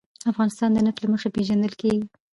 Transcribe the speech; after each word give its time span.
افغانستان 0.31 0.69
د 0.73 0.77
نفت 0.85 0.99
له 1.01 1.09
مخې 1.13 1.33
پېژندل 1.35 1.73
کېږي. 1.81 2.05